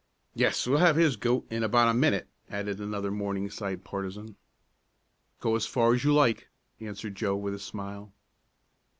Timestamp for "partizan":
3.83-4.35